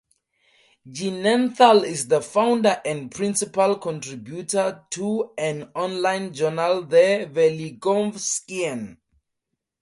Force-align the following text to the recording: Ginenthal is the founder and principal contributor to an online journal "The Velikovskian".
Ginenthal 0.89 1.83
is 1.83 2.07
the 2.07 2.23
founder 2.23 2.81
and 2.83 3.11
principal 3.11 3.77
contributor 3.77 4.83
to 4.89 5.31
an 5.37 5.69
online 5.75 6.33
journal 6.33 6.81
"The 6.81 7.29
Velikovskian". 7.31 8.97